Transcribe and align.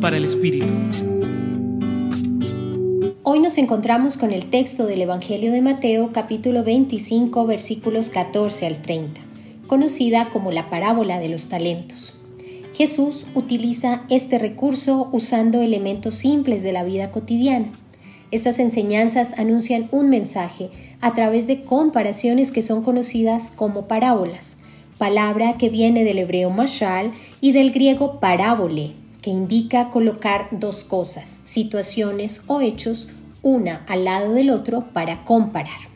Para 0.00 0.16
el 0.16 0.24
Espíritu. 0.24 0.72
Hoy 3.22 3.38
nos 3.38 3.58
encontramos 3.58 4.16
con 4.16 4.32
el 4.32 4.48
texto 4.48 4.86
del 4.86 5.02
Evangelio 5.02 5.52
de 5.52 5.60
Mateo 5.60 6.10
capítulo 6.10 6.64
25 6.64 7.46
versículos 7.46 8.08
14 8.08 8.66
al 8.66 8.80
30, 8.80 9.20
conocida 9.66 10.30
como 10.30 10.52
la 10.52 10.70
parábola 10.70 11.20
de 11.20 11.28
los 11.28 11.50
talentos. 11.50 12.14
Jesús 12.74 13.26
utiliza 13.34 14.04
este 14.08 14.38
recurso 14.38 15.10
usando 15.12 15.60
elementos 15.60 16.14
simples 16.14 16.62
de 16.62 16.72
la 16.72 16.82
vida 16.82 17.10
cotidiana. 17.10 17.70
Estas 18.30 18.58
enseñanzas 18.58 19.38
anuncian 19.38 19.88
un 19.92 20.08
mensaje 20.08 20.70
a 21.02 21.12
través 21.12 21.46
de 21.46 21.62
comparaciones 21.62 22.50
que 22.50 22.62
son 22.62 22.82
conocidas 22.82 23.50
como 23.50 23.86
parábolas, 23.86 24.56
palabra 24.96 25.58
que 25.58 25.68
viene 25.68 26.04
del 26.04 26.18
hebreo 26.18 26.50
mashal 26.50 27.12
y 27.42 27.52
del 27.52 27.70
griego 27.70 28.18
parábole, 28.18 28.94
que 29.22 29.30
indica 29.30 29.90
colocar 29.90 30.48
dos 30.50 30.84
cosas, 30.84 31.38
situaciones 31.44 32.42
o 32.48 32.60
hechos, 32.60 33.08
una 33.42 33.84
al 33.88 34.04
lado 34.04 34.34
del 34.34 34.50
otro 34.50 34.92
para 34.92 35.24
comparar. 35.24 35.88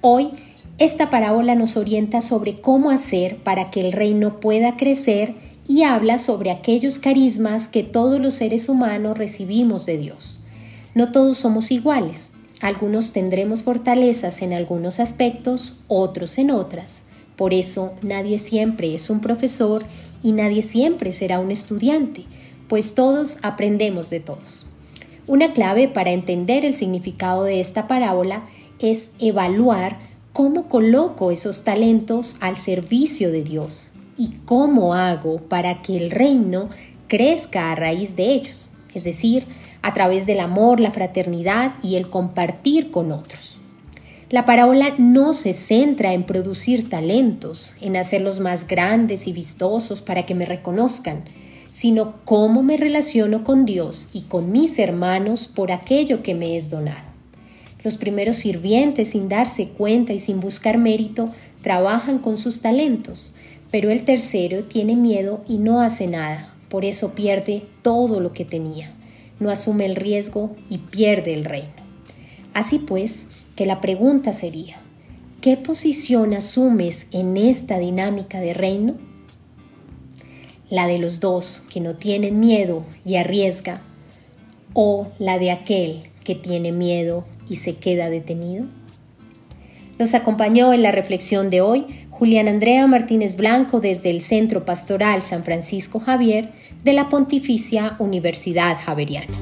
Hoy, 0.00 0.30
esta 0.78 1.10
parábola 1.10 1.54
nos 1.54 1.76
orienta 1.76 2.22
sobre 2.22 2.60
cómo 2.60 2.90
hacer 2.90 3.36
para 3.36 3.70
que 3.70 3.80
el 3.80 3.92
reino 3.92 4.40
pueda 4.40 4.76
crecer 4.76 5.34
y 5.68 5.84
habla 5.84 6.18
sobre 6.18 6.50
aquellos 6.50 6.98
carismas 6.98 7.68
que 7.68 7.82
todos 7.82 8.20
los 8.20 8.34
seres 8.34 8.68
humanos 8.68 9.16
recibimos 9.16 9.86
de 9.86 9.98
Dios. 9.98 10.40
No 10.94 11.12
todos 11.12 11.38
somos 11.38 11.70
iguales. 11.70 12.32
Algunos 12.60 13.12
tendremos 13.12 13.62
fortalezas 13.62 14.42
en 14.42 14.52
algunos 14.52 15.00
aspectos, 15.00 15.80
otros 15.88 16.38
en 16.38 16.50
otras. 16.50 17.04
Por 17.36 17.54
eso 17.54 17.94
nadie 18.02 18.38
siempre 18.38 18.94
es 18.94 19.10
un 19.10 19.20
profesor 19.20 19.84
y 20.22 20.32
nadie 20.32 20.62
siempre 20.62 21.12
será 21.12 21.38
un 21.38 21.50
estudiante, 21.50 22.24
pues 22.68 22.94
todos 22.94 23.38
aprendemos 23.42 24.10
de 24.10 24.20
todos. 24.20 24.66
Una 25.26 25.52
clave 25.52 25.88
para 25.88 26.10
entender 26.10 26.64
el 26.64 26.74
significado 26.74 27.44
de 27.44 27.60
esta 27.60 27.86
parábola 27.86 28.44
es 28.80 29.12
evaluar 29.20 29.98
cómo 30.32 30.68
coloco 30.68 31.30
esos 31.30 31.64
talentos 31.64 32.36
al 32.40 32.56
servicio 32.56 33.30
de 33.30 33.44
Dios 33.44 33.90
y 34.16 34.36
cómo 34.44 34.94
hago 34.94 35.40
para 35.42 35.82
que 35.82 35.96
el 35.96 36.10
reino 36.10 36.68
crezca 37.08 37.70
a 37.70 37.74
raíz 37.74 38.16
de 38.16 38.32
ellos, 38.32 38.70
es 38.94 39.04
decir, 39.04 39.46
a 39.82 39.92
través 39.92 40.26
del 40.26 40.40
amor, 40.40 40.80
la 40.80 40.90
fraternidad 40.90 41.74
y 41.82 41.96
el 41.96 42.08
compartir 42.08 42.90
con 42.90 43.12
otros. 43.12 43.51
La 44.32 44.46
parábola 44.46 44.94
no 44.96 45.34
se 45.34 45.52
centra 45.52 46.14
en 46.14 46.24
producir 46.24 46.88
talentos, 46.88 47.74
en 47.82 47.98
hacerlos 47.98 48.40
más 48.40 48.66
grandes 48.66 49.26
y 49.26 49.34
vistosos 49.34 50.00
para 50.00 50.24
que 50.24 50.34
me 50.34 50.46
reconozcan, 50.46 51.24
sino 51.70 52.14
cómo 52.24 52.62
me 52.62 52.78
relaciono 52.78 53.44
con 53.44 53.66
Dios 53.66 54.08
y 54.14 54.22
con 54.22 54.50
mis 54.50 54.78
hermanos 54.78 55.48
por 55.48 55.70
aquello 55.70 56.22
que 56.22 56.34
me 56.34 56.56
es 56.56 56.70
donado. 56.70 57.10
Los 57.84 57.98
primeros 57.98 58.38
sirvientes, 58.38 59.10
sin 59.10 59.28
darse 59.28 59.68
cuenta 59.68 60.14
y 60.14 60.18
sin 60.18 60.40
buscar 60.40 60.78
mérito, 60.78 61.28
trabajan 61.60 62.18
con 62.18 62.38
sus 62.38 62.62
talentos, 62.62 63.34
pero 63.70 63.90
el 63.90 64.06
tercero 64.06 64.64
tiene 64.64 64.96
miedo 64.96 65.44
y 65.46 65.58
no 65.58 65.82
hace 65.82 66.06
nada, 66.06 66.54
por 66.70 66.86
eso 66.86 67.10
pierde 67.10 67.66
todo 67.82 68.18
lo 68.18 68.32
que 68.32 68.46
tenía, 68.46 68.94
no 69.40 69.50
asume 69.50 69.84
el 69.84 69.94
riesgo 69.94 70.56
y 70.70 70.78
pierde 70.78 71.34
el 71.34 71.44
reino. 71.44 71.82
Así 72.54 72.78
pues, 72.78 73.26
que 73.56 73.66
la 73.66 73.80
pregunta 73.80 74.32
sería, 74.32 74.80
¿qué 75.40 75.56
posición 75.56 76.34
asumes 76.34 77.08
en 77.12 77.36
esta 77.36 77.78
dinámica 77.78 78.40
de 78.40 78.54
reino? 78.54 78.94
¿La 80.70 80.86
de 80.86 80.98
los 80.98 81.20
dos 81.20 81.66
que 81.72 81.80
no 81.80 81.96
tienen 81.96 82.40
miedo 82.40 82.84
y 83.04 83.16
arriesga? 83.16 83.82
¿O 84.72 85.08
la 85.18 85.38
de 85.38 85.50
aquel 85.50 86.10
que 86.24 86.34
tiene 86.34 86.72
miedo 86.72 87.24
y 87.48 87.56
se 87.56 87.76
queda 87.76 88.08
detenido? 88.08 88.66
Nos 89.98 90.14
acompañó 90.14 90.72
en 90.72 90.82
la 90.82 90.90
reflexión 90.90 91.50
de 91.50 91.60
hoy 91.60 91.86
Julián 92.10 92.48
Andrea 92.48 92.86
Martínez 92.86 93.36
Blanco 93.36 93.80
desde 93.80 94.10
el 94.10 94.22
Centro 94.22 94.64
Pastoral 94.64 95.22
San 95.22 95.44
Francisco 95.44 96.00
Javier 96.00 96.52
de 96.82 96.92
la 96.92 97.08
Pontificia 97.08 97.96
Universidad 97.98 98.78
Javeriana. 98.80 99.41